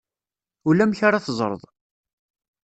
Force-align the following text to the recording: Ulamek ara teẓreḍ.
Ulamek 0.69 0.99
ara 1.07 1.23
teẓreḍ. 1.25 1.63